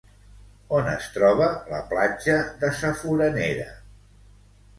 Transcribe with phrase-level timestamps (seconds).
[0.77, 3.69] On es troba la platja de Sa Foranera?